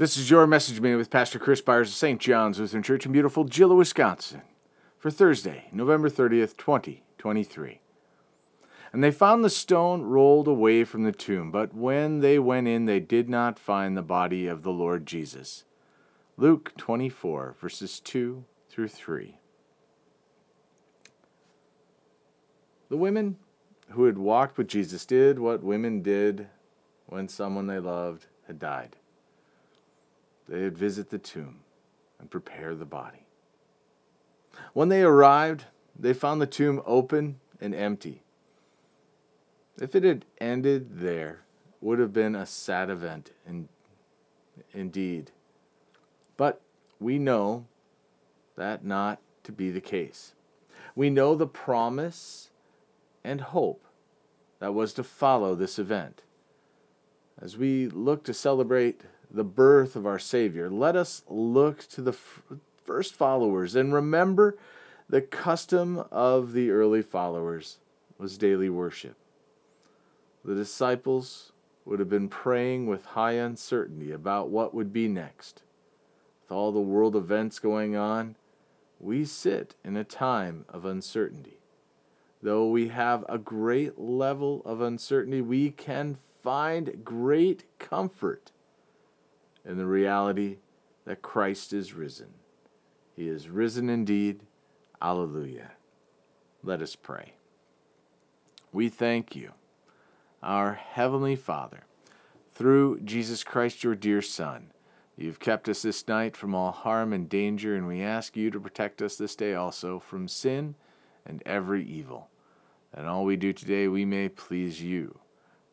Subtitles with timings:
[0.00, 2.18] This is your message minute with Pastor Chris Byars of St.
[2.18, 4.40] John's Lutheran Church in beautiful Gillett, Wisconsin,
[4.96, 7.82] for Thursday, November 30th, 2023.
[8.94, 12.86] And they found the stone rolled away from the tomb, but when they went in,
[12.86, 15.64] they did not find the body of the Lord Jesus.
[16.38, 19.36] Luke 24, verses 2 through 3.
[22.88, 23.36] The women
[23.90, 26.46] who had walked with Jesus did what women did
[27.04, 28.96] when someone they loved had died.
[30.50, 31.60] They would visit the tomb
[32.18, 33.24] and prepare the body.
[34.72, 38.24] When they arrived, they found the tomb open and empty.
[39.80, 41.44] If it had ended there,
[41.80, 43.68] would have been a sad event in,
[44.74, 45.30] indeed.
[46.36, 46.60] But
[46.98, 47.66] we know
[48.56, 50.34] that not to be the case.
[50.96, 52.50] We know the promise
[53.22, 53.84] and hope
[54.58, 56.22] that was to follow this event.
[57.40, 62.16] As we look to celebrate the birth of our Savior, let us look to the
[62.84, 64.58] first followers and remember
[65.08, 67.78] the custom of the early followers
[68.18, 69.16] was daily worship.
[70.44, 71.52] The disciples
[71.84, 75.62] would have been praying with high uncertainty about what would be next.
[76.42, 78.36] With all the world events going on,
[78.98, 81.58] we sit in a time of uncertainty.
[82.42, 88.50] Though we have a great level of uncertainty, we can find great comfort
[89.64, 90.58] in the reality
[91.04, 92.34] that Christ is risen.
[93.14, 94.40] He is risen indeed.
[95.02, 95.72] Alleluia.
[96.62, 97.34] Let us pray.
[98.72, 99.52] We thank you,
[100.42, 101.84] our Heavenly Father,
[102.52, 104.72] through Jesus Christ, your dear Son.
[105.16, 108.60] You've kept us this night from all harm and danger, and we ask you to
[108.60, 110.76] protect us this day also from sin
[111.26, 112.28] and every evil.
[112.94, 115.18] That all we do today we may please you.